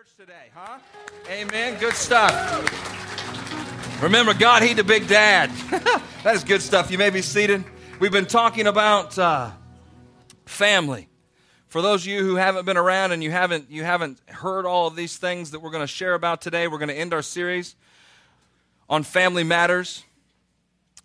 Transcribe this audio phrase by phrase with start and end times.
[0.00, 0.78] church today, huh?
[1.28, 1.78] Amen.
[1.78, 2.32] Good stuff.
[4.02, 5.50] Remember, God, He the big dad.
[6.24, 6.90] that is good stuff.
[6.90, 7.64] You may be seated.
[7.98, 9.50] We've been talking about uh,
[10.46, 11.10] family.
[11.68, 14.86] For those of you who haven't been around and you haven't you haven't heard all
[14.86, 17.20] of these things that we're going to share about today, we're going to end our
[17.20, 17.76] series
[18.88, 20.04] on family matters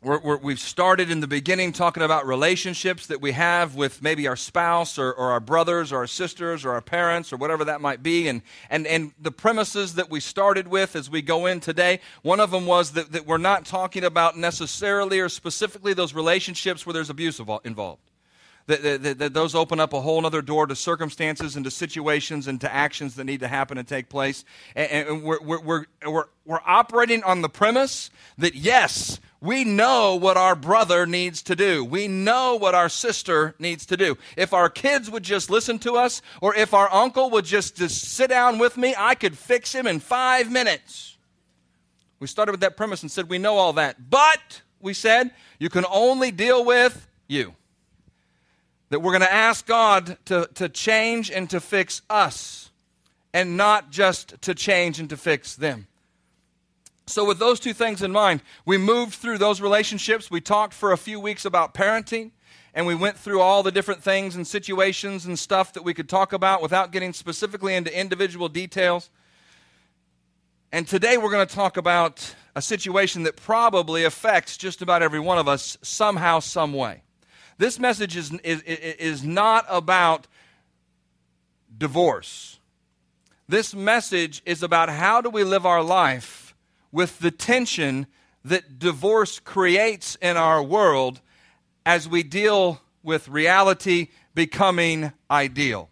[0.01, 4.35] we have started in the beginning talking about relationships that we have with maybe our
[4.35, 8.03] spouse or, or, our brothers or our sisters or our parents or whatever that might
[8.03, 8.27] be.
[8.27, 12.39] And, and, and the premises that we started with as we go in today, one
[12.39, 16.93] of them was that, that we're not talking about necessarily or specifically those relationships where
[16.93, 18.01] there's abuse involved.
[18.67, 22.47] That, that, that, those open up a whole other door to circumstances and to situations
[22.47, 24.43] and to actions that need to happen and take place.
[24.75, 28.09] And, and we're, we're, we're, we're operating on the premise
[28.39, 31.85] that, yes, we know what our brother needs to do.
[31.85, 34.17] We know what our sister needs to do.
[34.35, 38.01] If our kids would just listen to us, or if our uncle would just, just
[38.01, 41.17] sit down with me, I could fix him in five minutes.
[42.19, 44.09] We started with that premise and said, We know all that.
[44.09, 47.53] But, we said, you can only deal with you.
[48.89, 52.71] That we're going to ask God to, to change and to fix us,
[53.33, 55.87] and not just to change and to fix them.
[57.07, 60.31] So, with those two things in mind, we moved through those relationships.
[60.31, 62.31] We talked for a few weeks about parenting,
[62.73, 66.09] and we went through all the different things and situations and stuff that we could
[66.09, 69.09] talk about without getting specifically into individual details.
[70.71, 75.21] And today we're going to talk about a situation that probably affects just about every
[75.21, 77.04] one of us somehow, some way.
[77.57, 80.27] This message is, is, is not about
[81.77, 82.59] divorce.
[83.47, 86.55] This message is about how do we live our life
[86.91, 88.07] with the tension
[88.43, 91.21] that divorce creates in our world
[91.85, 95.89] as we deal with reality becoming ideal.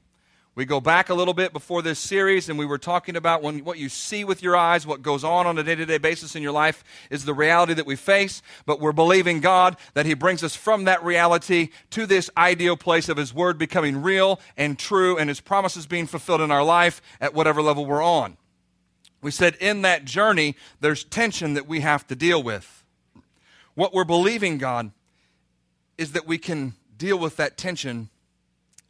[0.56, 3.66] We go back a little bit before this series, and we were talking about when,
[3.66, 6.36] what you see with your eyes, what goes on on a day to day basis
[6.36, 8.44] in your life is the reality that we face.
[8.68, 13.10] But we're believing God that He brings us from that reality to this ideal place
[13.10, 17.02] of His Word becoming real and true, and His promises being fulfilled in our life
[17.20, 18.38] at whatever level we're on.
[19.23, 22.83] We said in that journey, there's tension that we have to deal with.
[23.73, 24.92] What we're believing, God,
[25.98, 28.10] is that we can deal with that tension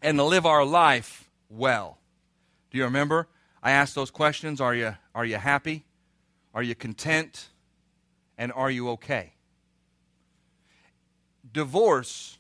[0.02, 2.00] and live our life well.
[2.72, 3.28] Do you remember?
[3.62, 4.60] I asked those questions.
[4.60, 5.86] Are you, are you happy?
[6.54, 7.50] Are you content?
[8.38, 9.34] And are you okay?
[11.52, 12.38] Divorce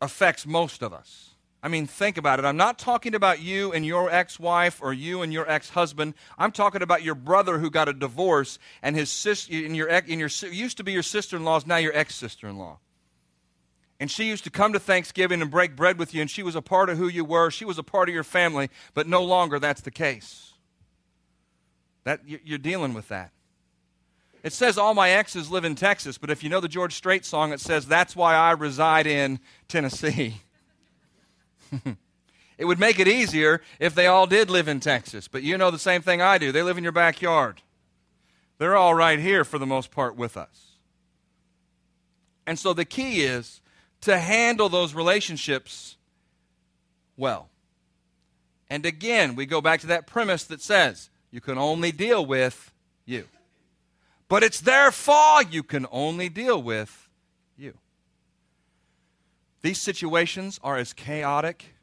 [0.00, 1.30] affects most of us.
[1.62, 2.44] I mean, think about it.
[2.46, 6.14] I'm not talking about you and your ex wife or you and your ex husband.
[6.38, 10.08] I'm talking about your brother who got a divorce and his sister, and your, and
[10.08, 12.78] your, used to be your sister in law, is now your ex sister in law.
[14.00, 16.56] And she used to come to Thanksgiving and break bread with you, and she was
[16.56, 17.50] a part of who you were.
[17.50, 20.54] She was a part of your family, but no longer that's the case.
[22.04, 23.30] That, you're dealing with that.
[24.42, 27.26] It says all my exes live in Texas, but if you know the George Strait
[27.26, 29.38] song, it says that's why I reside in
[29.68, 30.40] Tennessee.
[32.58, 35.28] it would make it easier if they all did live in Texas.
[35.28, 36.52] But you know the same thing I do.
[36.52, 37.60] They live in your backyard.
[38.56, 40.78] They're all right here for the most part with us.
[42.46, 43.59] And so the key is
[44.02, 45.96] to handle those relationships
[47.16, 47.48] well.
[48.68, 52.72] And again, we go back to that premise that says you can only deal with
[53.04, 53.26] you.
[54.28, 57.08] But it's their fault you can only deal with
[57.58, 57.74] you.
[59.60, 61.74] these situations are as chaotic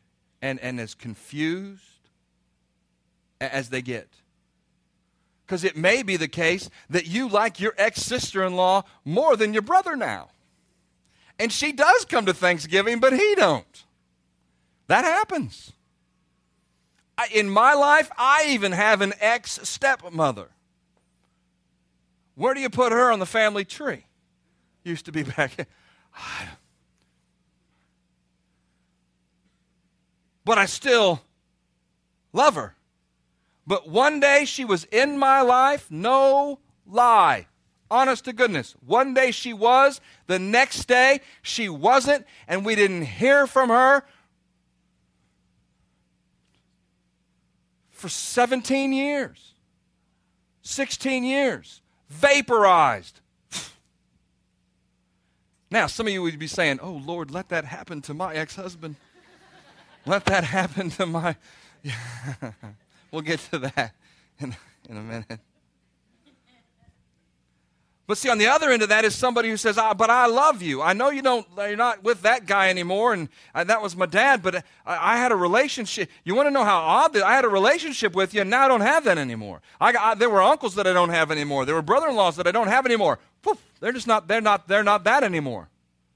[0.41, 1.83] and, and as confused
[3.39, 4.07] as they get.
[5.45, 9.35] Because it may be the case that you like your ex sister in law more
[9.35, 10.29] than your brother now.
[11.39, 13.85] And she does come to Thanksgiving, but he don't.
[14.87, 15.73] That happens.
[17.17, 20.49] I, in my life, I even have an ex stepmother.
[22.35, 24.05] Where do you put her on the family tree?
[24.83, 25.67] Used to be back.
[30.45, 31.21] but I still
[32.31, 32.75] love her.
[33.65, 37.47] But one day she was in my life, no lie.
[37.89, 38.75] Honest to goodness.
[38.85, 44.03] One day she was, the next day she wasn't, and we didn't hear from her
[47.89, 49.53] for 17 years,
[50.61, 53.21] 16 years, vaporized.
[55.69, 58.55] Now, some of you would be saying, Oh, Lord, let that happen to my ex
[58.55, 58.95] husband.
[60.05, 61.35] Let that happen to my.
[63.11, 63.93] we'll get to that
[64.39, 64.55] in,
[64.87, 65.39] in a minute.
[68.07, 70.27] But see, on the other end of that is somebody who says, ah, "But I
[70.27, 70.81] love you.
[70.81, 71.45] I know you don't.
[71.57, 74.41] You're not with that guy anymore, and uh, that was my dad.
[74.41, 76.09] But I, I, had a relationship.
[76.23, 78.63] You want to know how odd that I had a relationship with you, and now
[78.63, 79.61] I don't have that anymore.
[80.17, 81.65] There were uncles that I don't have anymore.
[81.65, 83.19] There were brother-in-laws that I don't have anymore.
[83.41, 84.29] Poof, they're just not.
[84.29, 84.69] They're not.
[84.69, 85.67] They're not that anymore.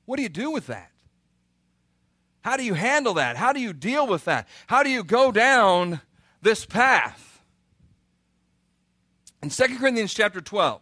[0.06, 0.92] What do you do with that?
[2.40, 3.36] How do you handle that?
[3.36, 4.48] How do you deal with that?
[4.68, 6.00] How do you go down
[6.42, 7.44] this path?
[9.44, 10.82] In 2 Corinthians chapter 12.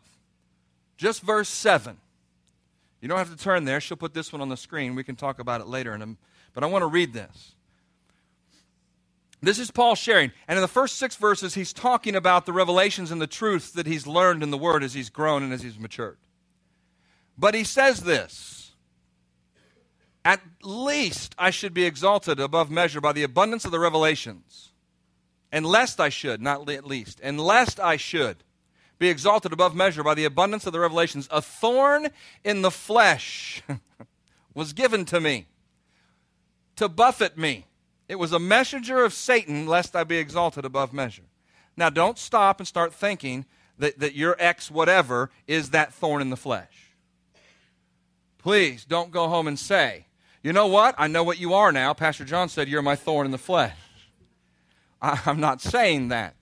[1.00, 1.98] Just verse 7.
[3.00, 3.80] You don't have to turn there.
[3.80, 4.96] She'll put this one on the screen.
[4.96, 5.96] We can talk about it later.
[5.96, 6.16] In a,
[6.54, 7.54] but I want to read this.
[9.42, 10.34] This is Paul sharing.
[10.46, 13.88] And in the first six verses, he's talking about the revelations and the truths that
[13.88, 16.18] he's learned in the Word as he's grown and as he's matured.
[17.38, 18.74] But he says this
[20.26, 24.74] At least I should be exalted above measure by the abundance of the revelations.
[25.50, 28.44] And lest I should, not at least, and lest I should
[29.00, 31.28] be exalted above measure by the abundance of the revelations.
[31.32, 32.10] A thorn
[32.44, 33.64] in the flesh
[34.54, 35.48] was given to me
[36.76, 37.66] to buffet me.
[38.08, 41.24] It was a messenger of Satan, lest I be exalted above measure.
[41.78, 43.46] Now, don't stop and start thinking
[43.78, 46.94] that, that your ex whatever is that thorn in the flesh.
[48.38, 50.06] Please don't go home and say,
[50.42, 50.96] you know what?
[50.98, 51.94] I know what you are now.
[51.94, 53.76] Pastor John said, You're my thorn in the flesh.
[55.02, 56.36] I, I'm not saying that.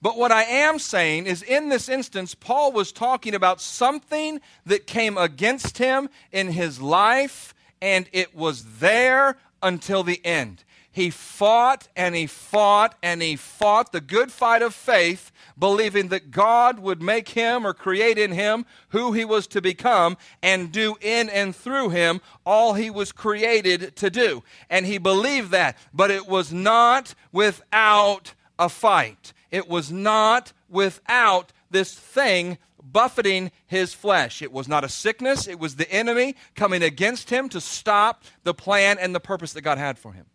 [0.00, 4.86] But what I am saying is, in this instance, Paul was talking about something that
[4.86, 10.64] came against him in his life, and it was there until the end.
[10.90, 16.32] He fought and he fought and he fought the good fight of faith, believing that
[16.32, 20.96] God would make him or create in him who he was to become and do
[21.00, 24.42] in and through him all he was created to do.
[24.68, 29.32] And he believed that, but it was not without a fight.
[29.50, 34.42] It was not without this thing buffeting his flesh.
[34.42, 38.54] It was not a sickness, it was the enemy coming against him to stop the
[38.54, 40.26] plan and the purpose that God had for him.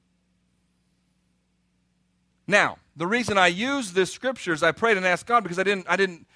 [2.45, 5.63] Now, the reason I use this scripture is I prayed and asked God because I
[5.63, 6.27] didn't, I didn't,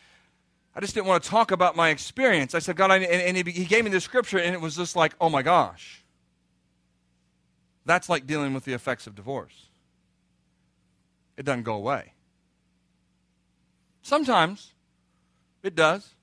[0.73, 2.55] I just didn't want to talk about my experience.
[2.55, 4.75] I said, God, I, and, and he, he gave me this scripture, and it was
[4.75, 6.03] just like, oh my gosh.
[7.85, 9.69] That's like dealing with the effects of divorce.
[11.35, 12.13] It doesn't go away.
[14.07, 14.71] Sometimes
[15.63, 16.15] it does.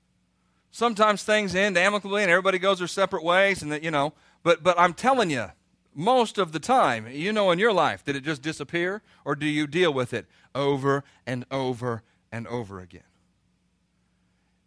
[0.71, 4.63] Sometimes things end amicably and everybody goes their separate ways, and that, you know, but,
[4.63, 5.51] but I'm telling you,
[5.93, 9.45] most of the time, you know, in your life, did it just disappear or do
[9.45, 12.01] you deal with it over and over
[12.31, 13.03] and over again?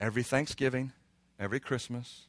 [0.00, 0.92] Every Thanksgiving,
[1.40, 2.28] every Christmas,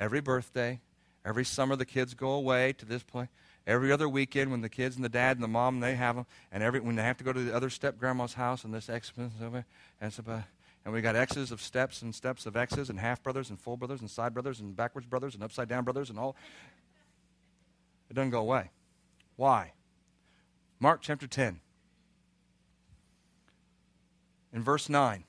[0.00, 0.80] every birthday,
[1.24, 3.28] every summer the kids go away to this place
[3.66, 6.26] every other weekend when the kids and the dad and the mom they have them,
[6.52, 8.88] and every when they have to go to the other step grandma's house and this
[8.88, 10.42] X and so, uh,
[10.84, 13.76] and we got X's of steps and steps of X's and half brothers and full
[13.76, 16.36] brothers and side brothers and backwards brothers and upside down brothers and all.
[18.10, 18.70] It doesn't go away.
[19.36, 19.72] Why?
[20.78, 21.60] Mark chapter 10.
[24.52, 25.24] In verse 9,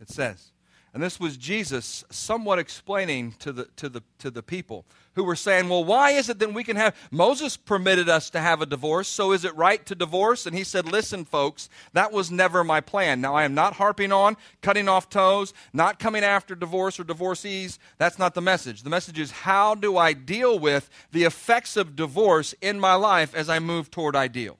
[0.00, 0.52] it says,
[0.98, 4.84] and this was Jesus somewhat explaining to the, to, the, to the people
[5.14, 6.96] who were saying, Well, why is it that we can have.
[7.12, 10.44] Moses permitted us to have a divorce, so is it right to divorce?
[10.44, 13.20] And he said, Listen, folks, that was never my plan.
[13.20, 17.78] Now, I am not harping on cutting off toes, not coming after divorce or divorcees.
[17.98, 18.82] That's not the message.
[18.82, 23.36] The message is, How do I deal with the effects of divorce in my life
[23.36, 24.58] as I move toward ideal?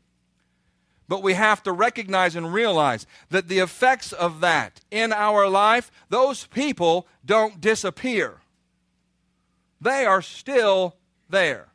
[1.09, 5.91] But we have to recognize and realize that the effects of that in our life,
[6.11, 8.43] those people don't disappear.
[9.81, 10.97] They are still
[11.31, 11.69] there.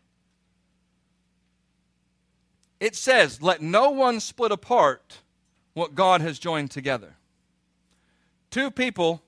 [2.80, 5.20] It says, Let no one split apart
[5.74, 7.16] what God has joined together.
[8.52, 9.24] Two people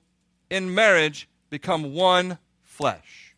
[0.50, 3.34] in marriage become one flesh.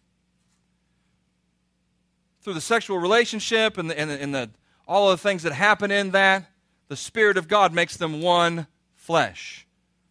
[2.43, 4.51] Through the sexual relationship and, the, and, the, and the,
[4.87, 6.51] all of the things that happen in that,
[6.89, 8.67] the Spirit of God makes them one
[8.97, 9.67] flesh.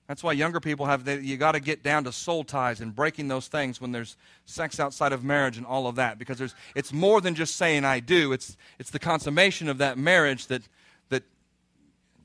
[0.08, 2.96] That's why younger people have, they, you got to get down to soul ties and
[2.96, 4.16] breaking those things when there's
[4.46, 6.18] sex outside of marriage and all of that.
[6.18, 9.98] Because there's, it's more than just saying I do, it's, it's the consummation of that
[9.98, 10.62] marriage that,
[11.10, 11.24] that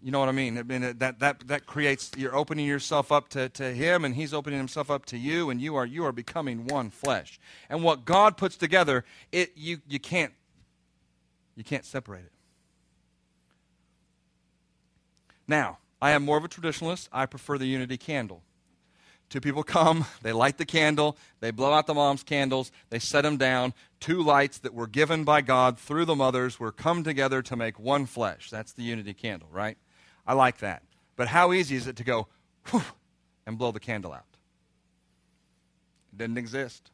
[0.01, 0.59] you know what I mean?
[0.59, 4.33] I mean that, that, that creates, you're opening yourself up to, to Him and He's
[4.33, 7.41] opening Himself up to you, and you are, you are becoming one flesh.
[7.69, 10.33] And what God puts together, it, you, you, can't,
[11.57, 12.33] you can't separate it.
[15.47, 17.09] Now, I am more of a traditionalist.
[17.13, 18.43] I prefer the unity candle.
[19.33, 23.23] Two people come, they light the candle, they blow out the mom's candles, they set
[23.23, 23.73] them down.
[23.99, 27.79] Two lights that were given by God through the mothers were come together to make
[27.79, 28.51] one flesh.
[28.51, 29.79] That's the unity candle, right?
[30.27, 30.83] I like that.
[31.17, 32.29] But how easy is it to go
[32.71, 32.83] whew,
[33.47, 34.25] and blow the candle out?
[36.13, 36.91] It didn't exist.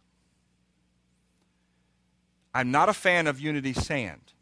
[2.54, 4.32] I'm not a fan of unity sand.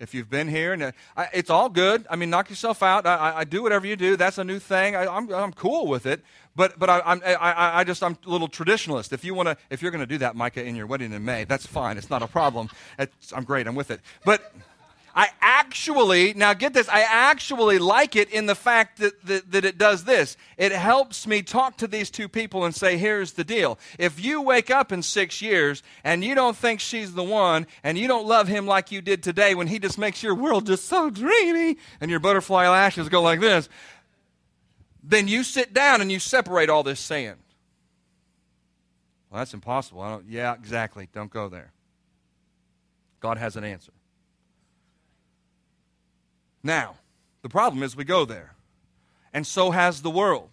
[0.00, 2.06] If you've been here, and uh, I, it's all good.
[2.10, 3.06] I mean, knock yourself out.
[3.06, 4.16] I, I, do whatever you do.
[4.16, 4.96] That's a new thing.
[4.96, 6.22] I, am I'm, I'm cool with it.
[6.56, 9.12] But but I, I'm I, I just I'm a little traditionalist.
[9.12, 11.24] If you want to, if you're going to do that, Micah, in your wedding in
[11.24, 11.98] May, that's fine.
[11.98, 12.68] It's not a problem.
[12.98, 13.66] It's, I'm great.
[13.66, 14.00] I'm with it.
[14.24, 14.52] But
[15.14, 19.64] I actually, now get this, I actually like it in the fact that, that, that,
[19.64, 20.36] it does this.
[20.56, 23.78] It helps me talk to these two people and say, here's the deal.
[23.98, 27.98] If you wake up in six years and you don't think she's the one and
[27.98, 30.86] you don't love him like you did today when he just makes your world just
[30.86, 33.68] so dreamy and your butterfly lashes go like this,
[35.02, 37.38] then you sit down and you separate all this sand.
[39.30, 40.02] Well, that's impossible.
[40.02, 41.08] I don't, yeah, exactly.
[41.12, 41.72] Don't go there.
[43.20, 43.92] God has an answer.
[46.62, 46.96] Now,
[47.42, 48.54] the problem is we go there.
[49.32, 50.50] And so has the world.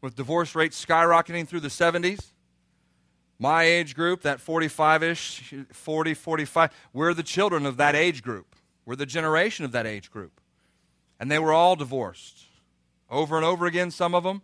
[0.00, 2.32] With divorce rates skyrocketing through the 70s,
[3.38, 8.56] my age group, that 45 ish, 40, 45, we're the children of that age group.
[8.84, 10.40] We're the generation of that age group.
[11.18, 12.44] And they were all divorced
[13.10, 14.42] over and over again, some of them,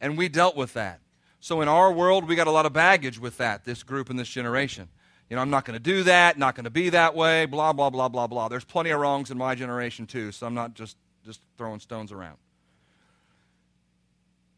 [0.00, 1.00] and we dealt with that.
[1.40, 4.18] So in our world, we got a lot of baggage with that, this group and
[4.18, 4.88] this generation.
[5.32, 7.72] You know, I'm not going to do that, not going to be that way, blah,
[7.72, 8.48] blah, blah, blah, blah.
[8.48, 12.12] There's plenty of wrongs in my generation, too, so I'm not just, just throwing stones
[12.12, 12.36] around.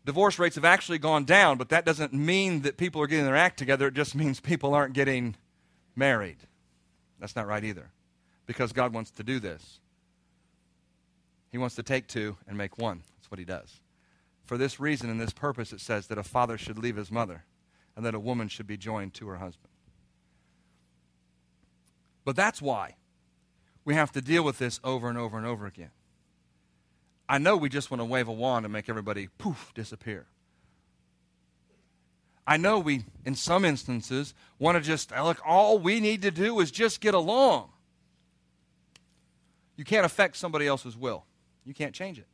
[0.04, 3.36] Divorce rates have actually gone down, but that doesn't mean that people are getting their
[3.36, 3.86] act together.
[3.86, 5.36] It just means people aren't getting
[5.94, 6.38] married.
[7.20, 7.92] That's not right either,
[8.44, 9.78] because God wants to do this.
[11.52, 13.02] He wants to take two and make one.
[13.16, 13.78] That's what he does.
[14.44, 17.44] For this reason and this purpose, it says that a father should leave his mother
[17.94, 19.68] and that a woman should be joined to her husband.
[22.24, 22.96] But that's why
[23.84, 25.90] we have to deal with this over and over and over again.
[27.28, 30.26] I know we just want to wave a wand and make everybody poof disappear.
[32.46, 36.60] I know we, in some instances, want to just, look, all we need to do
[36.60, 37.70] is just get along.
[39.76, 41.24] You can't affect somebody else's will,
[41.64, 42.26] you can't change it.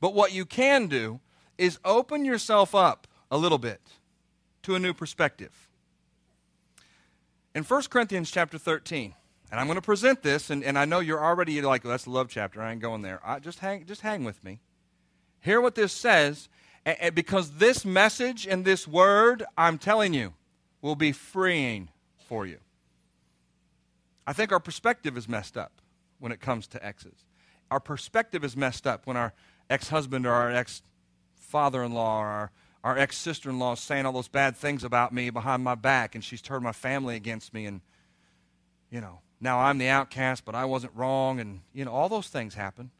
[0.00, 1.20] But what you can do
[1.56, 3.80] is open yourself up a little bit
[4.62, 5.67] to a new perspective
[7.54, 9.14] in 1 Corinthians chapter 13,
[9.50, 12.04] and I'm going to present this, and, and I know you're already like, well, that's
[12.04, 12.60] the love chapter.
[12.60, 13.20] I ain't going there.
[13.24, 14.60] I, just, hang, just hang with me.
[15.40, 16.48] Hear what this says,
[16.84, 20.34] and, and because this message and this word, I'm telling you,
[20.80, 21.88] will be freeing
[22.28, 22.58] for you.
[24.26, 25.80] I think our perspective is messed up
[26.18, 27.24] when it comes to exes.
[27.70, 29.32] Our perspective is messed up when our
[29.70, 30.82] ex husband or our ex
[31.34, 32.52] father in law or our
[32.88, 35.74] our ex sister in law is saying all those bad things about me behind my
[35.74, 37.82] back, and she's turned my family against me, and,
[38.90, 42.28] you know, now I'm the outcast, but I wasn't wrong, and, you know, all those
[42.28, 42.90] things happen.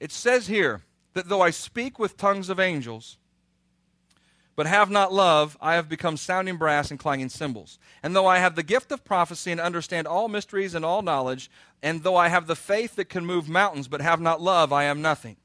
[0.00, 0.82] It says here
[1.14, 3.18] that though I speak with tongues of angels,
[4.56, 7.78] but have not love, I have become sounding brass and clanging cymbals.
[8.02, 11.48] And though I have the gift of prophecy and understand all mysteries and all knowledge,
[11.84, 14.84] and though I have the faith that can move mountains, but have not love, I
[14.84, 15.36] am nothing.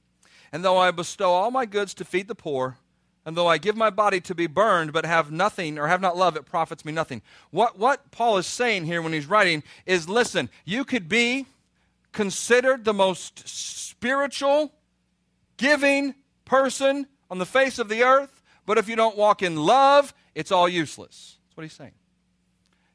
[0.53, 2.77] And though I bestow all my goods to feed the poor,
[3.25, 6.15] and though I give my body to be burned, but have nothing or have not
[6.15, 7.23] love, it profits me nothing.
[7.49, 11.47] What, what Paul is saying here when he's writing is listen, you could be
[12.11, 14.71] considered the most spiritual,
[15.57, 16.13] giving
[16.45, 20.51] person on the face of the earth, but if you don't walk in love, it's
[20.51, 21.37] all useless.
[21.47, 21.93] That's what he's saying.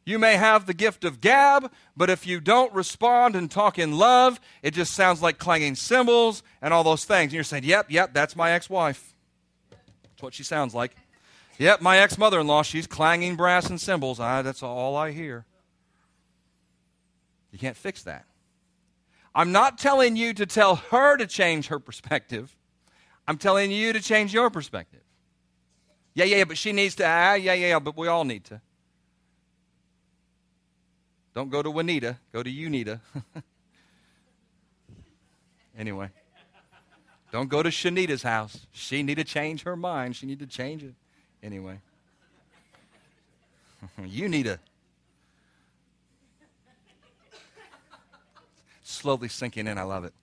[0.09, 3.99] You may have the gift of gab, but if you don't respond and talk in
[3.99, 7.25] love, it just sounds like clanging cymbals and all those things.
[7.25, 9.15] And you're saying, yep, yep, that's my ex wife.
[9.71, 10.97] That's what she sounds like.
[11.59, 14.19] Yep, my ex mother in law, she's clanging brass and cymbals.
[14.19, 15.45] I, that's all I hear.
[17.53, 18.25] You can't fix that.
[19.35, 22.57] I'm not telling you to tell her to change her perspective.
[23.27, 25.03] I'm telling you to change your perspective.
[26.15, 27.05] Yeah, yeah, yeah, but she needs to.
[27.07, 28.63] Ah, yeah, yeah, but we all need to.
[31.39, 32.99] Don't go to Juanita, go to Unita.
[35.79, 36.11] anyway.
[37.31, 38.67] Don't go to Shanita's house.
[38.73, 40.17] She need to change her mind.
[40.17, 40.95] She need to change it.
[41.41, 41.79] Anyway.
[44.05, 44.59] you need to
[48.83, 49.79] slowly sinking in.
[49.79, 50.15] I love it.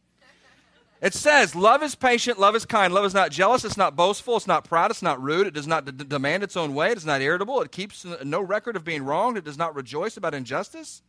[1.06, 4.38] It says, Love is patient, love is kind, love is not jealous, it's not boastful,
[4.38, 6.98] it's not proud, it's not rude, it does not d- demand its own way, it
[6.98, 10.34] is not irritable, it keeps no record of being wronged, it does not rejoice about
[10.34, 11.04] injustice.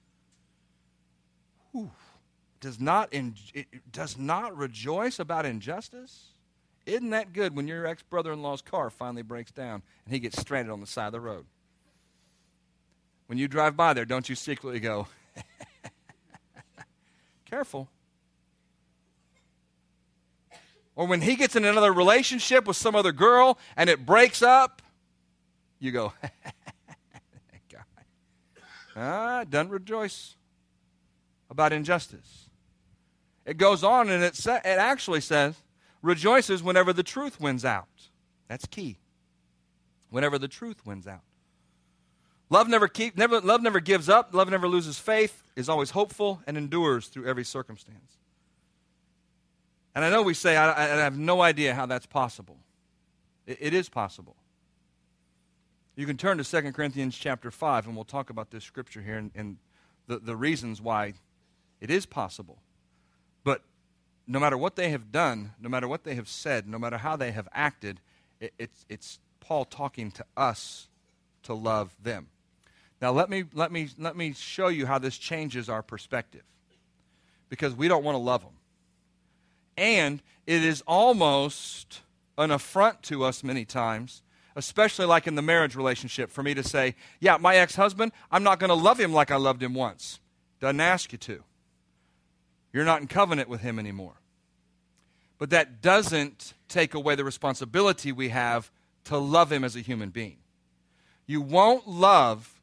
[2.60, 6.26] Does not in, it does not rejoice about injustice.
[6.84, 10.20] Isn't that good when your ex brother in law's car finally breaks down and he
[10.20, 11.46] gets stranded on the side of the road?
[13.28, 15.06] When you drive by there, don't you secretly go,
[17.46, 17.88] Careful.
[20.96, 24.80] Or when he gets in another relationship with some other girl and it breaks up,
[25.78, 26.14] you go,
[27.70, 27.82] guy.
[28.96, 30.34] Ah, doesn't rejoice
[31.50, 32.48] about injustice.
[33.44, 35.54] It goes on and it, sa- it actually says,
[36.00, 37.86] rejoices whenever the truth wins out.
[38.48, 38.96] That's key.
[40.08, 41.20] Whenever the truth wins out.
[42.48, 46.40] Love never keep never love never gives up, love never loses faith, is always hopeful
[46.46, 48.18] and endures through every circumstance.
[49.96, 52.58] And I know we say I, I have no idea how that's possible.
[53.46, 54.36] It, it is possible.
[55.96, 59.16] You can turn to 2 Corinthians chapter 5, and we'll talk about this scripture here
[59.16, 59.56] and, and
[60.06, 61.14] the, the reasons why
[61.80, 62.58] it is possible.
[63.42, 63.62] But
[64.26, 67.16] no matter what they have done, no matter what they have said, no matter how
[67.16, 68.00] they have acted,
[68.38, 70.88] it, it's, it's Paul talking to us
[71.44, 72.28] to love them.
[73.00, 76.42] Now let me let me let me show you how this changes our perspective.
[77.48, 78.55] Because we don't want to love them.
[79.76, 82.00] And it is almost
[82.38, 84.23] an affront to us many times,
[84.54, 88.42] especially like in the marriage relationship, for me to say, Yeah, my ex husband, I'm
[88.42, 90.21] not going to love him like I loved him once.
[90.61, 91.42] Doesn't ask you to.
[92.73, 94.21] You're not in covenant with him anymore.
[95.38, 98.71] But that doesn't take away the responsibility we have
[99.04, 100.38] to love him as a human being.
[101.26, 102.61] You won't love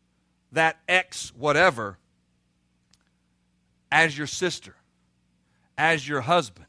[0.51, 1.98] that ex whatever
[3.91, 4.75] as your sister,
[5.77, 6.67] as your husband,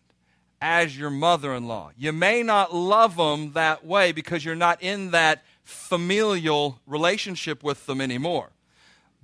[0.65, 1.91] as your mother in law.
[1.95, 7.85] You may not love them that way because you're not in that familial relationship with
[7.85, 8.49] them anymore.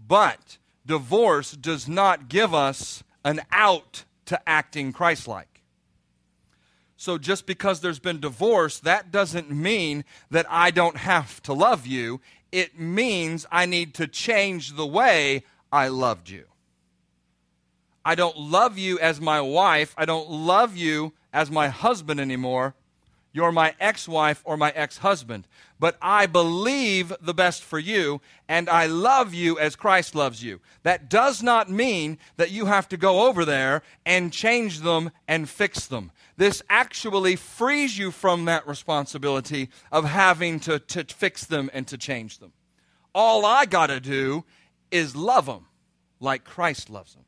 [0.06, 5.62] But divorce does not give us an out to acting Christ like.
[6.98, 11.86] So just because there's been divorce, that doesn't mean that I don't have to love
[11.86, 12.20] you.
[12.52, 16.44] It means I need to change the way I loved you.
[18.04, 19.94] I don't love you as my wife.
[19.96, 22.74] I don't love you as my husband anymore.
[23.32, 25.46] You're my ex wife or my ex husband.
[25.78, 30.60] But I believe the best for you, and I love you as Christ loves you.
[30.82, 35.48] That does not mean that you have to go over there and change them and
[35.48, 36.10] fix them.
[36.36, 41.96] This actually frees you from that responsibility of having to, to fix them and to
[41.96, 42.52] change them.
[43.14, 44.44] All I got to do
[44.90, 45.66] is love them
[46.18, 47.24] like Christ loves them,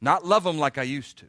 [0.00, 1.26] not love them like I used to.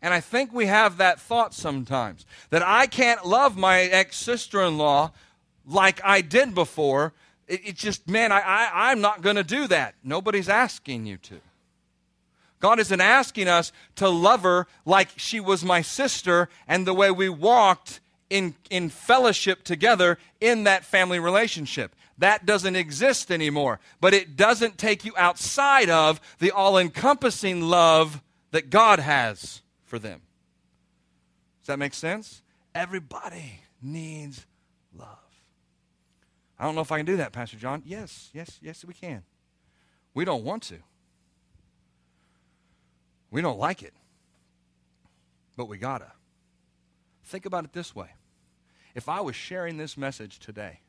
[0.00, 4.62] And I think we have that thought sometimes that I can't love my ex sister
[4.62, 5.10] in law
[5.66, 7.12] like I did before.
[7.48, 9.94] It, it just, man, I, I, I'm not going to do that.
[10.04, 11.40] Nobody's asking you to.
[12.60, 17.10] God isn't asking us to love her like she was my sister and the way
[17.10, 21.94] we walked in, in fellowship together in that family relationship.
[22.18, 23.78] That doesn't exist anymore.
[24.00, 29.98] But it doesn't take you outside of the all encompassing love that God has for
[29.98, 30.20] them.
[31.60, 32.42] Does that make sense?
[32.74, 34.46] Everybody needs
[34.96, 35.18] love.
[36.58, 37.82] I don't know if I can do that, Pastor John.
[37.84, 39.22] Yes, yes, yes, we can.
[40.14, 40.78] We don't want to.
[43.30, 43.94] We don't like it,
[45.56, 46.12] but we gotta.
[47.24, 48.08] Think about it this way.
[48.94, 50.80] If I was sharing this message today,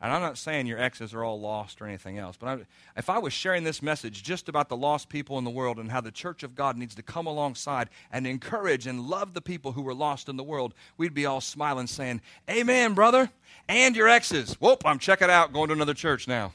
[0.00, 2.58] and I'm not saying your exes are all lost or anything else, but I,
[2.98, 5.90] if I was sharing this message just about the lost people in the world and
[5.90, 9.72] how the church of God needs to come alongside and encourage and love the people
[9.72, 13.30] who were lost in the world, we'd be all smiling saying, Amen, brother,
[13.68, 14.54] and your exes.
[14.60, 16.52] Whoop, I'm checking out, going to another church now.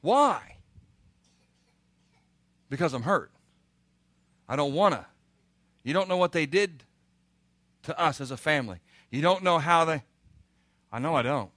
[0.00, 0.56] Why?
[2.68, 3.30] Because I'm hurt.
[4.48, 5.06] I don't want to.
[5.84, 6.82] You don't know what they did
[7.84, 8.78] to us as a family.
[9.10, 10.02] You don't know how they.
[10.92, 11.50] I know I don't.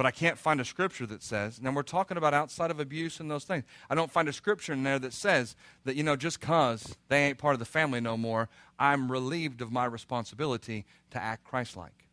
[0.00, 3.20] But I can't find a scripture that says, and we're talking about outside of abuse
[3.20, 3.64] and those things.
[3.90, 7.24] I don't find a scripture in there that says that, you know, just because they
[7.24, 11.76] ain't part of the family no more, I'm relieved of my responsibility to act Christ
[11.76, 12.06] like.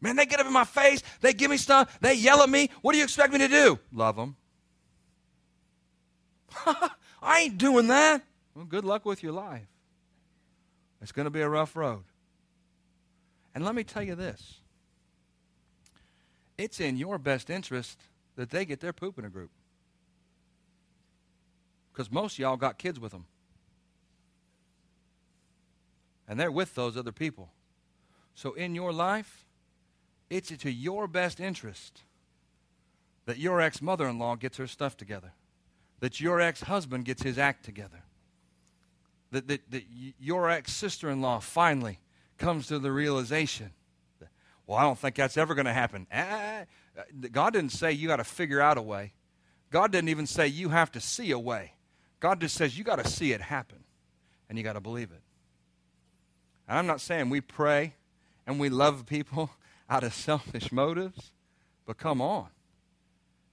[0.00, 2.68] Man, they get up in my face, they give me stuff, they yell at me.
[2.82, 3.78] What do you expect me to do?
[3.92, 4.34] Love them.
[7.22, 8.24] I ain't doing that.
[8.56, 9.68] Well, good luck with your life.
[11.00, 12.02] It's going to be a rough road.
[13.54, 14.63] And let me tell you this
[16.56, 17.98] it's in your best interest
[18.36, 19.50] that they get their poop in a group.
[21.92, 23.26] Because most y'all got kids with them.
[26.26, 27.50] And they're with those other people.
[28.34, 29.46] So in your life,
[30.30, 32.02] it's to your best interest
[33.26, 35.32] that your ex mother in law gets her stuff together
[36.04, 38.02] that your ex husband gets his act together,
[39.30, 39.84] that, that, that
[40.20, 41.98] your ex sister in law finally
[42.36, 43.70] comes to the realization
[44.66, 46.06] well, I don't think that's ever going to happen.
[46.12, 46.64] Ah,
[47.30, 49.12] God didn't say you got to figure out a way.
[49.70, 51.72] God didn't even say you have to see a way.
[52.20, 53.84] God just says you got to see it happen
[54.48, 55.22] and you got to believe it.
[56.68, 57.94] And I'm not saying we pray
[58.46, 59.50] and we love people.
[59.88, 61.32] out of selfish motives.
[61.86, 62.48] But come on.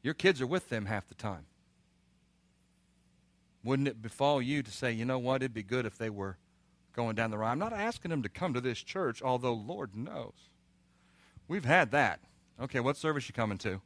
[0.04, 1.46] Your kids are with them half the time.
[3.64, 6.38] Wouldn't it befall you to say, you know what, it'd be good if they were
[6.96, 7.48] going down the road?
[7.48, 10.50] I'm not asking them to come to this church, although Lord knows.
[11.52, 12.22] We've had that.
[12.62, 13.82] Okay, what service you coming to?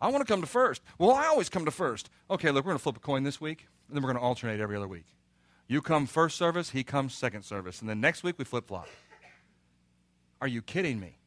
[0.00, 0.82] I want to come to first.
[0.98, 2.10] Well, I always come to first.
[2.30, 4.24] Okay, look, we're going to flip a coin this week, and then we're going to
[4.24, 5.16] alternate every other week.
[5.66, 8.86] You come first service, he comes second service, and then next week we flip flop.
[10.40, 11.18] Are you kidding me?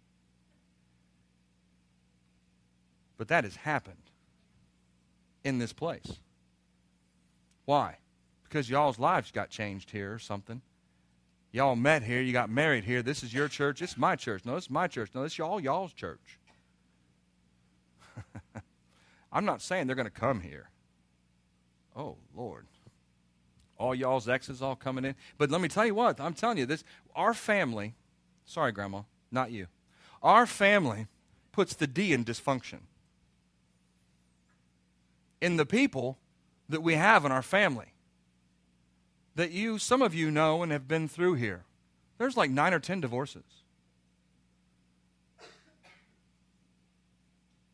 [3.18, 4.12] But that has happened
[5.44, 6.20] in this place.
[7.66, 7.98] Why?
[8.46, 10.62] Because y'all's lives got changed here or something.
[11.52, 13.02] Y'all met here, you got married here.
[13.02, 14.46] This is your church, this is my church.
[14.46, 15.10] No, this is my church.
[15.14, 16.40] No, this is y'all, y'all's church.
[19.32, 20.70] I'm not saying they're going to come here.
[21.96, 22.68] Oh, Lord.
[23.78, 25.16] All y'all's exes all coming in.
[25.38, 26.84] But let me tell you what, I'm telling you this.
[27.16, 27.96] Our family,
[28.46, 29.68] sorry, Grandma, not you.
[30.22, 31.08] Our family
[31.52, 32.82] puts the D in dysfunction.
[35.42, 36.18] In the people
[36.70, 37.91] that we have in our family.
[39.42, 41.64] That you, some of you know and have been through here.
[42.20, 43.42] There's like nine or ten divorces.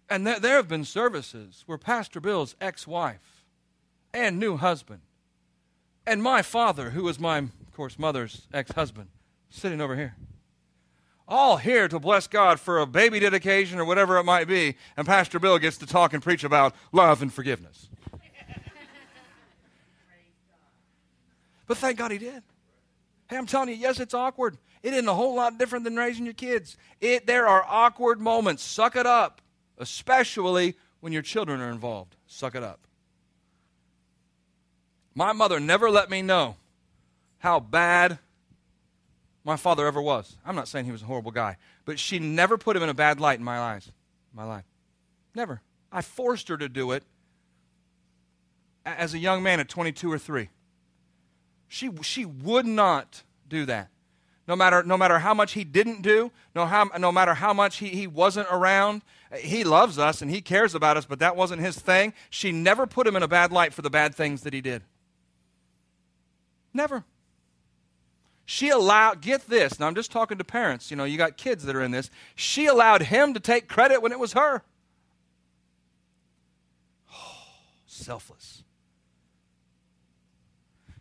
[0.10, 3.44] And there, there have been services where Pastor Bill's ex wife
[4.14, 5.02] and new husband,
[6.06, 9.10] and my father, who was my, of course, mother's ex husband,
[9.50, 10.16] sitting over here.
[11.28, 15.06] All here to bless God for a baby dedication or whatever it might be, and
[15.06, 17.90] Pastor Bill gets to talk and preach about love and forgiveness.
[21.68, 22.44] But thank God he did.
[23.30, 24.58] Hey, I'm telling you, yes, it's awkward.
[24.82, 26.78] It isn't a whole lot different than raising your kids.
[27.02, 28.64] It, there are awkward moments.
[28.64, 29.42] Suck it up
[29.78, 32.16] especially when your children are involved.
[32.28, 32.80] Suck it up.
[35.14, 36.56] My mother never let me know
[37.40, 38.20] how bad
[39.44, 40.36] my father ever was.
[40.46, 42.94] I'm not saying he was a horrible guy, but she never put him in a
[42.94, 43.92] bad light in my eyes,
[44.34, 44.66] my life.
[45.34, 45.62] Never.
[45.92, 47.04] I forced her to do it
[48.86, 50.50] as a young man at 22 or 3.
[51.68, 53.90] She, she would not do that.
[54.48, 57.78] No matter, no matter how much he didn't do, no, how, no matter how much
[57.78, 59.02] he, he wasn't around,
[59.38, 62.14] he loves us and he cares about us, but that wasn't his thing.
[62.30, 64.84] She never put him in a bad light for the bad things that he did.
[66.74, 67.04] Never.
[68.46, 71.66] She allowed, get this, now I'm just talking to parents, you know, you got kids
[71.66, 72.10] that are in this.
[72.34, 74.64] She allowed him to take credit when it was her.
[77.14, 77.46] Oh,
[77.86, 78.64] selfless.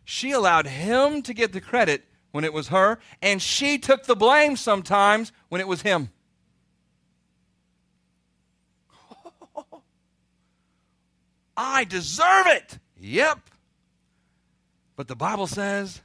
[0.09, 4.15] She allowed him to get the credit when it was her, and she took the
[4.15, 6.11] blame sometimes when it was him.
[11.57, 12.79] I deserve it.
[13.01, 13.49] Yep.
[14.95, 16.01] But the Bible says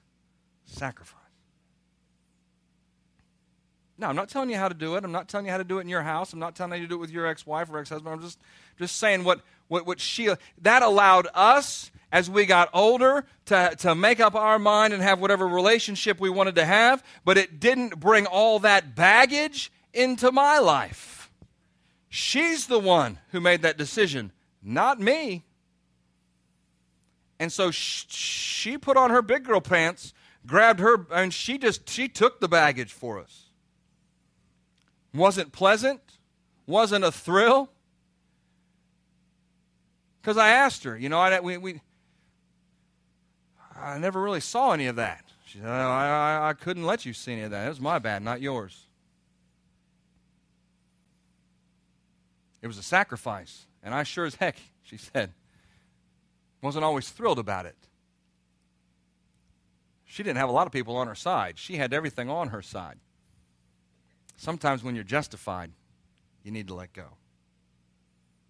[0.65, 1.21] sacrifice.
[3.97, 5.05] Now, I'm not telling you how to do it.
[5.05, 6.33] I'm not telling you how to do it in your house.
[6.33, 8.13] I'm not telling you to do it with your ex-wife or ex-husband.
[8.13, 8.41] I'm just,
[8.81, 10.29] just saying what, what, what she,
[10.63, 15.19] that allowed us as we got older to, to make up our mind and have
[15.19, 20.59] whatever relationship we wanted to have, but it didn't bring all that baggage into my
[20.59, 21.31] life.
[22.11, 24.31] She's the one who made that decision,
[24.63, 25.45] not me.
[27.41, 30.13] And so she put on her big girl pants,
[30.47, 33.47] grabbed her, and she just she took the baggage for us.
[35.15, 36.01] Wasn't pleasant,
[36.67, 37.71] wasn't a thrill.
[40.21, 41.81] Because I asked her, you know, I, we, we,
[43.83, 45.25] I never really saw any of that.
[45.45, 47.67] She said, I, I, I couldn't let you see any of that.
[47.67, 48.87] It was my bad, not yours.
[52.63, 53.67] It was a sacrifice.
[53.83, 55.33] And I sure as heck, she said,
[56.63, 57.77] wasn't always thrilled about it.
[60.05, 61.59] She didn't have a lot of people on her side.
[61.59, 62.99] She had everything on her side.
[64.37, 65.73] Sometimes when you're justified,
[66.43, 67.17] you need to let go.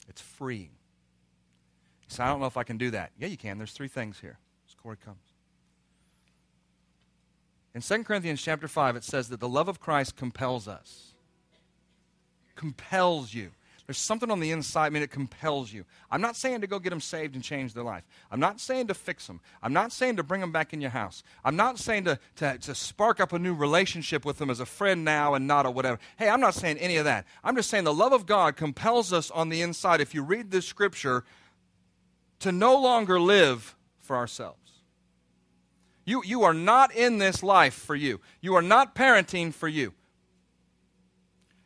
[0.09, 0.73] It's freeing.
[2.09, 3.13] So I don't know if I can do that.
[3.17, 3.59] Yeah, you can.
[3.59, 4.39] There's three things here.
[4.83, 5.19] Corey comes.
[7.75, 11.13] In 2 Corinthians chapter 5, it says that the love of Christ compels us.
[12.55, 13.51] Compels you.
[13.87, 15.85] There's something on the inside, I mean, it compels you.
[16.11, 18.05] I'm not saying to go get them saved and change their life.
[18.31, 19.41] I'm not saying to fix them.
[19.63, 21.23] I'm not saying to bring them back in your house.
[21.45, 24.67] I'm not saying to, to, to spark up a new relationship with them as a
[24.67, 25.99] friend now and not a whatever.
[26.17, 27.27] Hey, I'm not saying any of that.
[27.43, 30.51] I'm just saying the love of God compels us on the inside, if you read
[30.51, 31.25] this scripture,
[32.39, 34.62] to no longer live for ourselves.
[36.05, 38.21] You, you are not in this life for you.
[38.41, 39.95] You are not parenting for you.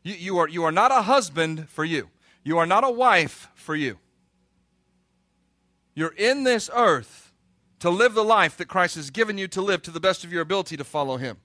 [0.02, 2.10] You, you, are, you are not a husband for you.
[2.44, 3.98] You are not a wife for you.
[5.94, 7.32] You're in this earth
[7.80, 10.32] to live the life that Christ has given you to live to the best of
[10.32, 11.38] your ability to follow Him.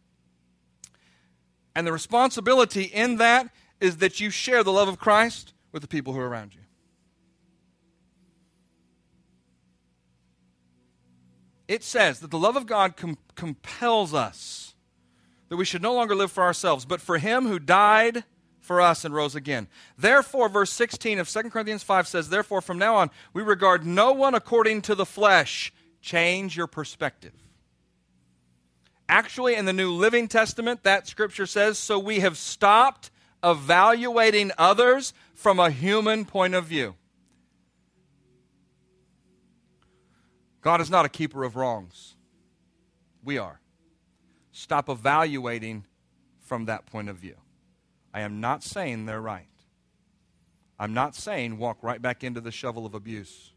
[1.75, 3.49] And the responsibility in that
[3.79, 6.61] is that you share the love of Christ with the people who are around you.
[11.71, 14.75] It says that the love of God com- compels us
[15.47, 18.25] that we should no longer live for ourselves, but for Him who died
[18.59, 19.69] for us and rose again.
[19.97, 24.11] Therefore, verse 16 of 2 Corinthians 5 says, Therefore, from now on, we regard no
[24.11, 25.71] one according to the flesh.
[26.01, 27.31] Change your perspective.
[29.07, 35.13] Actually, in the New Living Testament, that scripture says, So we have stopped evaluating others
[35.33, 36.95] from a human point of view.
[40.61, 42.15] God is not a keeper of wrongs.
[43.23, 43.59] We are.
[44.51, 45.85] Stop evaluating
[46.39, 47.35] from that point of view.
[48.13, 49.47] I am not saying they're right.
[50.77, 53.53] I'm not saying walk right back into the shovel of abuse.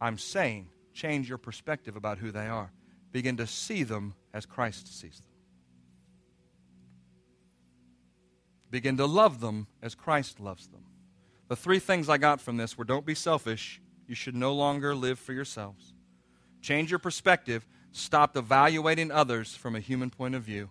[0.00, 2.72] I'm saying change your perspective about who they are.
[3.12, 5.30] Begin to see them as Christ sees them.
[8.70, 10.84] Begin to love them as Christ loves them.
[11.48, 13.80] The three things I got from this were don't be selfish.
[14.08, 15.93] You should no longer live for yourselves.
[16.64, 17.66] Change your perspective.
[17.92, 20.70] Stop evaluating others from a human point of view.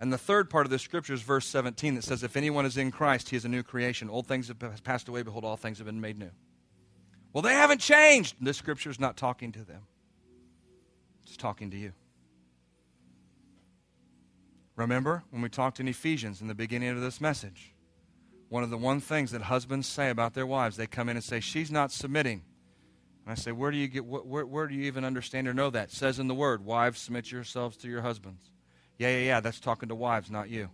[0.00, 2.76] And the third part of the scripture is verse 17 that says, If anyone is
[2.76, 4.10] in Christ, he is a new creation.
[4.10, 5.22] Old things have passed away.
[5.22, 6.32] Behold, all things have been made new.
[7.32, 8.34] Well, they haven't changed.
[8.40, 9.82] This scripture is not talking to them,
[11.22, 11.92] it's talking to you.
[14.74, 17.72] Remember when we talked in Ephesians in the beginning of this message?
[18.48, 21.22] One of the one things that husbands say about their wives, they come in and
[21.24, 22.42] say, She's not submitting.
[23.24, 25.70] And I say, Where do you get where, where do you even understand or know
[25.70, 25.88] that?
[25.88, 28.50] It says in the word, Wives, submit yourselves to your husbands.
[28.98, 30.70] Yeah, yeah, yeah, that's talking to wives, not you.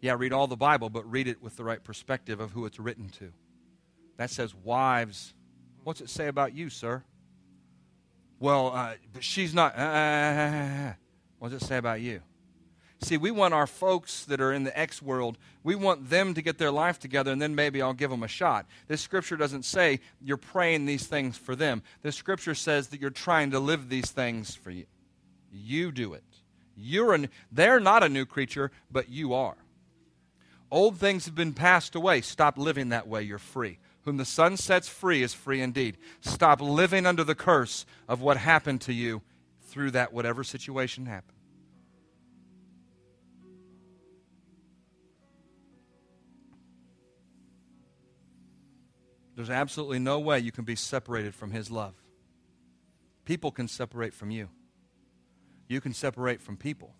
[0.00, 2.78] Yeah, read all the Bible, but read it with the right perspective of who it's
[2.80, 3.32] written to.
[4.16, 5.34] That says, Wives,
[5.84, 7.02] what's it say about you, sir?
[8.38, 9.78] Well, uh, but she's not.
[9.78, 10.94] Uh,
[11.38, 12.22] what does it say about you?
[13.02, 16.42] See, we want our folks that are in the X world, we want them to
[16.42, 18.66] get their life together and then maybe I'll give them a shot.
[18.86, 21.82] This scripture doesn't say you're praying these things for them.
[22.02, 24.86] This scripture says that you're trying to live these things for you.
[25.50, 26.22] You do it.
[26.76, 29.56] You're a, they're not a new creature, but you are.
[30.70, 32.20] Old things have been passed away.
[32.20, 33.22] Stop living that way.
[33.22, 33.78] You're free.
[34.04, 35.98] Whom the Son sets free is free indeed.
[36.20, 39.22] Stop living under the curse of what happened to you
[39.66, 41.36] through that whatever situation happened.
[49.34, 51.94] There's absolutely no way you can be separated from His love.
[53.24, 54.48] People can separate from you,
[55.68, 56.94] you can separate from people,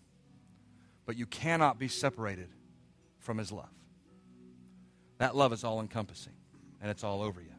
[1.04, 2.48] but you cannot be separated
[3.18, 3.68] from His love.
[5.18, 6.32] That love is all encompassing,
[6.80, 7.54] and it's all over you.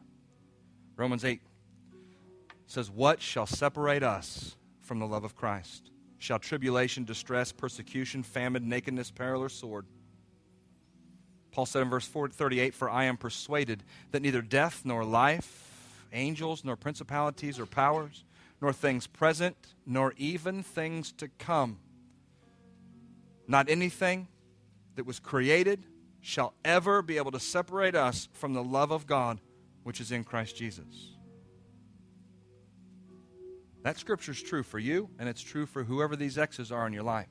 [0.96, 1.40] Romans 8
[2.66, 5.90] says, What shall separate us from the love of Christ?
[6.18, 9.86] Shall tribulation, distress, persecution, famine, nakedness, peril, or sword?
[11.54, 16.64] Paul said in verse 38 For I am persuaded that neither death nor life, angels
[16.64, 18.24] nor principalities or powers,
[18.60, 21.78] nor things present, nor even things to come,
[23.46, 24.26] not anything
[24.96, 25.84] that was created
[26.20, 29.38] shall ever be able to separate us from the love of God
[29.84, 31.12] which is in Christ Jesus.
[33.82, 36.92] That scripture is true for you, and it's true for whoever these X's are in
[36.92, 37.28] your life.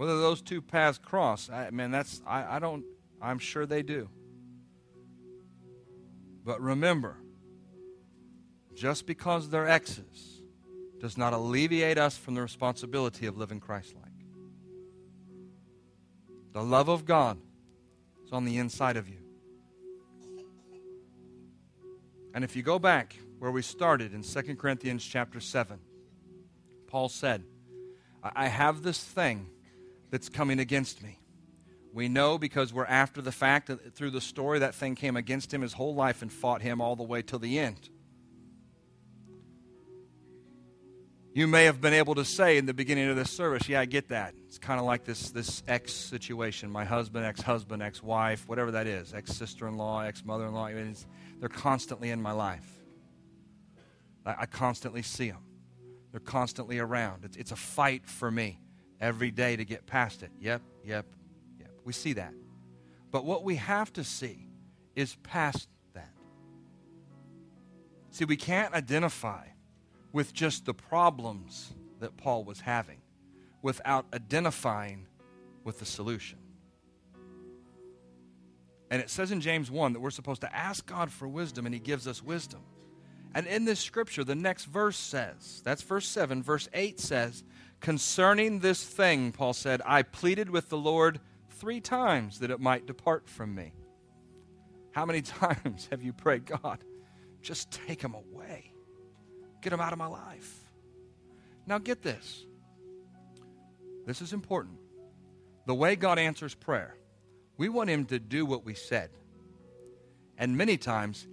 [0.00, 2.86] Whether those two paths cross, I, man, that's I, I don't.
[3.20, 4.08] I'm sure they do.
[6.42, 7.18] But remember,
[8.74, 10.40] just because they're X's
[11.00, 14.10] does not alleviate us from the responsibility of living Christ like.
[16.54, 17.36] The love of God
[18.24, 19.20] is on the inside of you.
[22.32, 25.78] And if you go back where we started in 2 Corinthians chapter 7,
[26.86, 27.44] Paul said,
[28.22, 29.46] I have this thing
[30.10, 31.18] that's coming against me.
[31.92, 35.52] We know because we're after the fact that through the story that thing came against
[35.52, 37.88] him his whole life and fought him all the way till the end.
[41.32, 43.84] You may have been able to say in the beginning of this service, yeah, I
[43.84, 44.34] get that.
[44.46, 49.14] It's kind of like this this ex situation, my husband, ex-husband, ex-wife, whatever that is,
[49.14, 50.66] ex-sister-in-law, ex-mother-in-law.
[50.66, 50.96] I mean,
[51.38, 52.68] they're constantly in my life.
[54.26, 55.44] I, I, constantly see them.
[56.10, 57.24] They're constantly around.
[57.24, 58.58] It's, it's a fight for me
[59.00, 60.30] every day to get past it.
[60.40, 61.06] Yep, yep,
[61.58, 61.70] yep.
[61.84, 62.34] We see that.
[63.10, 64.46] But what we have to see
[64.94, 66.12] is past that.
[68.10, 69.46] See, we can't identify
[70.12, 73.00] with just the problems that Paul was having
[73.62, 75.06] without identifying
[75.64, 76.38] with the solution.
[78.90, 81.74] And it says in James 1 that we're supposed to ask God for wisdom, and
[81.74, 82.60] He gives us wisdom.
[83.34, 87.44] And in this scripture, the next verse says, that's verse 7, verse 8 says,
[87.80, 92.86] Concerning this thing, Paul said, I pleaded with the Lord three times that it might
[92.86, 93.72] depart from me.
[94.92, 96.84] How many times have you prayed, God,
[97.42, 98.72] just take him away?
[99.62, 100.64] Get him out of my life.
[101.66, 102.44] Now, get this.
[104.06, 104.78] This is important.
[105.66, 106.96] The way God answers prayer,
[107.56, 109.10] we want him to do what we said.
[110.36, 111.28] And many times,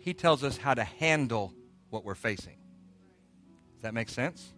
[0.00, 1.54] he tells us how to handle
[1.90, 2.58] what we're facing.
[3.74, 4.52] Does that make sense?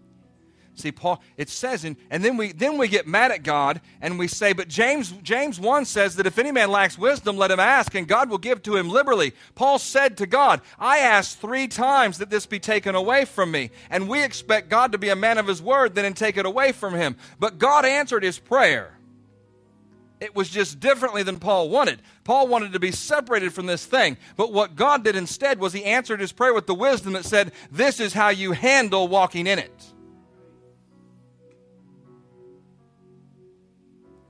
[0.75, 4.29] See, Paul, it says, and then we then we get mad at God and we
[4.29, 7.95] say, but James James 1 says that if any man lacks wisdom, let him ask,
[7.95, 9.35] and God will give to him liberally.
[9.55, 13.71] Paul said to God, I asked three times that this be taken away from me.
[13.91, 16.47] And we expect God to be a man of his word, then and take it
[16.47, 17.17] away from him.
[17.39, 18.97] But God answered his prayer.
[20.21, 22.03] It was just differently than Paul wanted.
[22.25, 24.19] Paul wanted to be separated from this thing.
[24.37, 27.53] But what God did instead was he answered his prayer with the wisdom that said,
[27.71, 29.93] This is how you handle walking in it.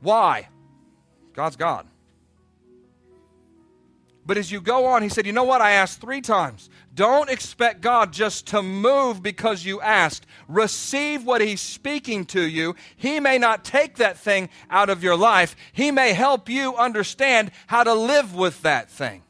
[0.00, 0.48] Why?
[1.32, 1.86] God's God.
[4.26, 5.60] But as you go on, he said, You know what?
[5.60, 6.70] I asked three times.
[6.94, 10.26] Don't expect God just to move because you asked.
[10.46, 12.76] Receive what he's speaking to you.
[12.96, 17.50] He may not take that thing out of your life, he may help you understand
[17.66, 19.22] how to live with that thing.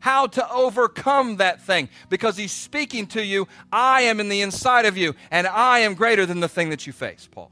[0.00, 3.48] How to overcome that thing because he's speaking to you.
[3.72, 6.86] I am in the inside of you, and I am greater than the thing that
[6.86, 7.50] you face, Paul.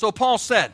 [0.00, 0.72] So Paul said,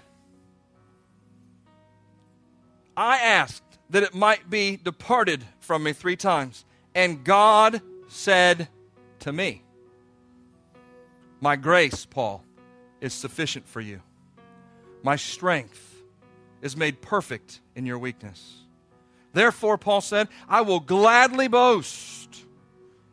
[2.97, 8.69] I asked that it might be departed from me three times, and God said
[9.19, 9.65] to me,
[11.41, 12.45] My grace, Paul,
[13.01, 14.01] is sufficient for you.
[15.03, 16.05] My strength
[16.63, 18.59] is made perfect in your weakness.
[19.33, 22.45] Therefore, Paul said, I will gladly boast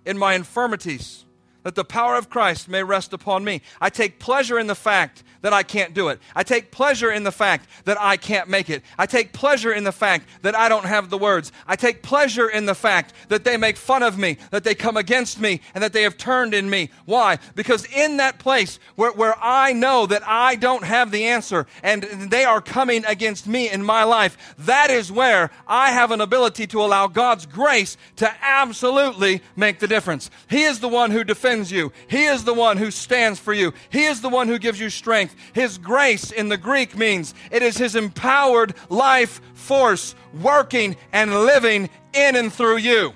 [0.05, 1.25] in my infirmities
[1.63, 3.61] that the power of Christ may rest upon me.
[3.81, 6.19] I take pleasure in the fact that I can't do it.
[6.35, 8.81] I take pleasure in the fact that I can't make it.
[8.97, 11.51] I take pleasure in the fact that I don't have the words.
[11.67, 14.97] I take pleasure in the fact that they make fun of me, that they come
[14.97, 16.89] against me, and that they have turned in me.
[17.05, 17.39] Why?
[17.55, 22.03] Because in that place where, where I know that I don't have the answer and
[22.03, 26.67] they are coming against me in my life, that is where I have an ability
[26.67, 30.29] to allow God's grace to absolutely make the difference.
[30.49, 31.91] He is the one who defends you.
[32.07, 33.73] He is the one who stands for you.
[33.89, 35.35] He is the one who gives you strength.
[35.53, 41.89] His grace in the Greek means it is His empowered life force working and living
[42.13, 43.13] in and through you.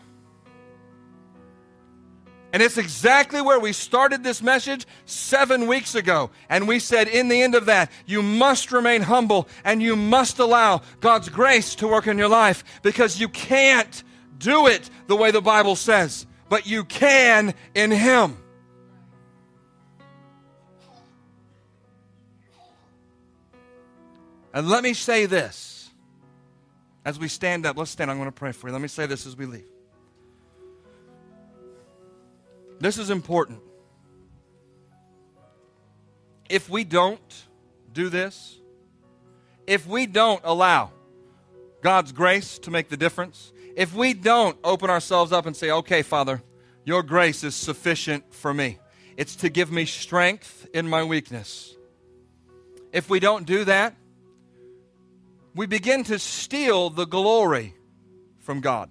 [2.54, 6.32] And it's exactly where we started this message seven weeks ago.
[6.50, 10.40] And we said, in the end of that, you must remain humble and you must
[10.40, 14.02] allow God's grace to work in your life because you can't
[14.38, 18.38] do it the way the Bible says, but you can in Him.
[24.54, 25.90] And let me say this
[27.06, 27.78] as we stand up.
[27.78, 28.10] Let's stand.
[28.10, 28.74] I'm going to pray for you.
[28.74, 29.68] Let me say this as we leave.
[32.80, 33.60] This is important.
[36.50, 37.46] If we don't
[37.94, 38.58] do this,
[39.66, 40.92] if we don't allow
[41.82, 46.02] God's grace to make the difference, if we don't open ourselves up and say, okay,
[46.02, 46.42] Father,
[46.84, 48.80] your grace is sufficient for me,
[49.16, 51.76] it's to give me strength in my weakness.
[52.92, 53.96] If we don't do that,
[55.54, 57.76] we begin to steal the glory
[58.40, 58.90] from God.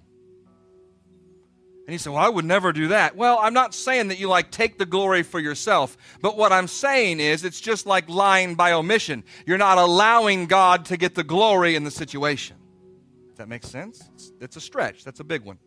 [1.85, 3.15] And he said, Well, I would never do that.
[3.15, 6.67] Well, I'm not saying that you like take the glory for yourself, but what I'm
[6.67, 9.25] saying is it's just like lying by omission.
[9.45, 12.57] You're not allowing God to get the glory in the situation.
[13.37, 14.09] That make sense?
[14.15, 15.03] It's, it's a stretch.
[15.03, 15.59] That's a big one.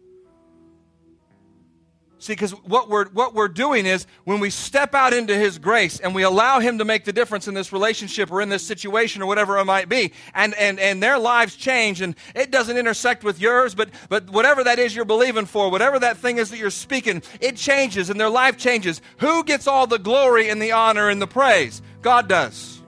[2.19, 6.01] See, because what we're, what we're doing is when we step out into His grace
[6.01, 9.23] and we allow Him to make the difference in this relationship or in this situation
[9.23, 13.25] or whatever it might be, and, and, and their lives change and it doesn't intersect
[13.25, 16.59] with yours, but, but whatever that is you're believing for, whatever that thing is that
[16.59, 19.01] you're speaking, it changes and their life changes.
[19.21, 21.81] Who gets all the glory and the honor and the praise?
[22.03, 22.80] God does.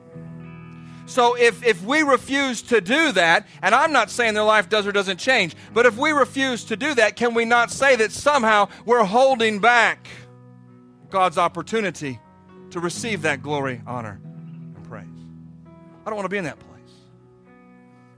[1.12, 4.86] So if, if we refuse to do that, and I'm not saying their life does
[4.86, 8.12] or doesn't change, but if we refuse to do that, can we not say that
[8.12, 10.08] somehow we're holding back
[11.10, 12.18] God's opportunity
[12.70, 15.04] to receive that glory, honor, and praise?
[16.06, 16.94] I don't want to be in that place.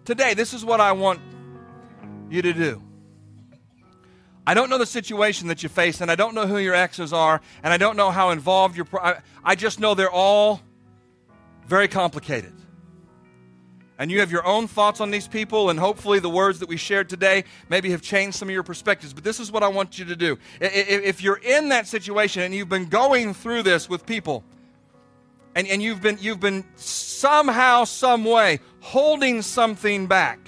[0.05, 1.18] Today, this is what I want
[2.31, 2.81] you to do.
[4.47, 7.12] I don't know the situation that you face, and I don't know who your exes
[7.12, 8.87] are, and I don't know how involved your.
[8.93, 10.61] I, I just know they're all
[11.66, 12.55] very complicated
[13.99, 16.76] and you have your own thoughts on these people, and hopefully the words that we
[16.76, 19.12] shared today maybe have changed some of your perspectives.
[19.12, 20.38] But this is what I want you to do.
[20.61, 24.42] If you're in that situation and you've been going through this with people,
[25.55, 30.40] and, and you've been you've been somehow, some way holding something back.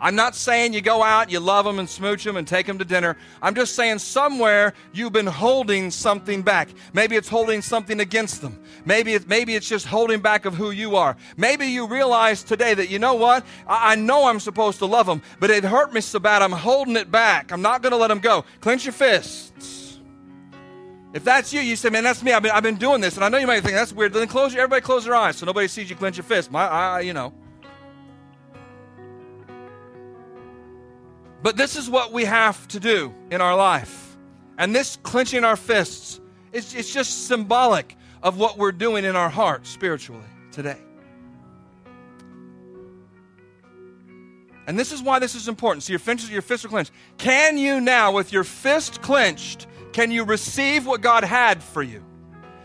[0.00, 2.78] I'm not saying you go out, you love them and smooch them and take them
[2.78, 3.18] to dinner.
[3.42, 6.70] I'm just saying somewhere you've been holding something back.
[6.94, 8.58] Maybe it's holding something against them.
[8.86, 11.16] Maybe it, maybe it's just holding back of who you are.
[11.36, 13.44] Maybe you realize today that you know what?
[13.66, 16.40] I, I know I'm supposed to love them, but it hurt me so bad.
[16.40, 17.52] I'm holding it back.
[17.52, 18.46] I'm not going to let them go.
[18.60, 19.98] Clench your fists.
[21.12, 22.32] If that's you, you say, man, that's me.
[22.32, 23.16] I've been, I've been doing this.
[23.16, 24.12] And I know you might think that's weird.
[24.12, 26.50] Then close your, everybody close their eyes so nobody sees you clench your fist.
[26.50, 27.34] My, I, you know.
[31.42, 34.16] But this is what we have to do in our life.
[34.58, 36.20] And this clenching our fists,
[36.52, 40.78] it's, it's just symbolic of what we're doing in our hearts spiritually today.
[44.66, 45.82] And this is why this is important.
[45.82, 46.92] So your fists, your fists are clenched.
[47.18, 52.04] Can you now, with your fist clenched, can you receive what God had for you?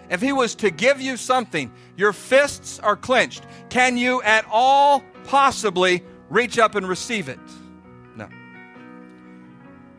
[0.10, 3.44] If He was to give you something, your fists are clenched.
[3.70, 7.40] Can you at all possibly reach up and receive it?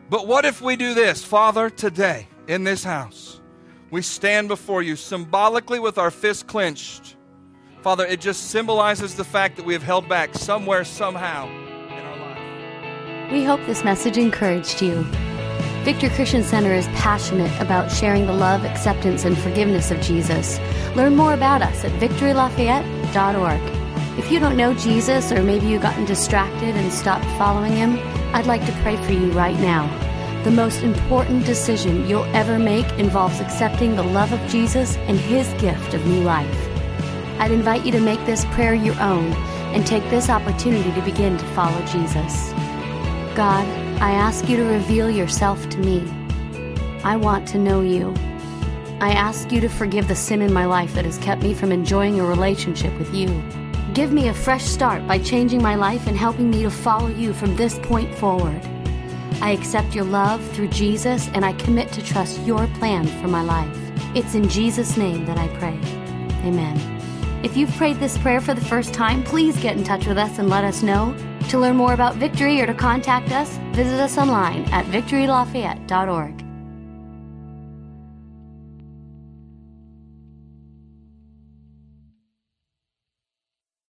[0.09, 1.23] But what if we do this?
[1.23, 3.41] Father, today in this house,
[3.91, 7.17] we stand before you symbolically with our fists clenched.
[7.81, 12.19] Father, it just symbolizes the fact that we have held back somewhere, somehow in our
[12.19, 13.31] life.
[13.31, 15.03] We hope this message encouraged you.
[15.83, 20.59] Victory Christian Center is passionate about sharing the love, acceptance, and forgiveness of Jesus.
[20.95, 24.19] Learn more about us at victorylafayette.org.
[24.19, 27.97] If you don't know Jesus, or maybe you've gotten distracted and stopped following him,
[28.33, 29.87] I'd like to pray for you right now.
[30.43, 35.47] The most important decision you'll ever make involves accepting the love of Jesus and his
[35.61, 36.69] gift of new life.
[37.39, 39.33] I'd invite you to make this prayer your own
[39.73, 42.51] and take this opportunity to begin to follow Jesus.
[43.35, 43.67] God,
[44.01, 46.03] I ask you to reveal yourself to me.
[47.03, 48.13] I want to know you.
[48.99, 51.71] I ask you to forgive the sin in my life that has kept me from
[51.71, 53.27] enjoying a relationship with you.
[53.97, 57.33] Give me a fresh start by changing my life and helping me to follow you
[57.33, 58.61] from this point forward.
[59.41, 63.41] I accept your love through Jesus and I commit to trust your plan for my
[63.41, 63.75] life.
[64.15, 65.79] It's in Jesus' name that I pray.
[66.47, 66.77] Amen.
[67.43, 70.37] If you've prayed this prayer for the first time, please get in touch with us
[70.37, 71.17] and let us know.
[71.49, 76.46] To learn more about Victory or to contact us, visit us online at victorylafayette.org.